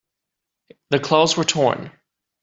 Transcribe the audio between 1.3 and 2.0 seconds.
were torn.